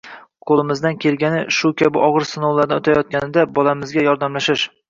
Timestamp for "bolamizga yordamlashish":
3.59-4.69